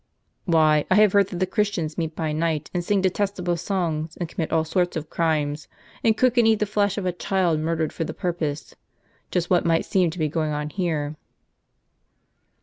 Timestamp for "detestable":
3.01-3.55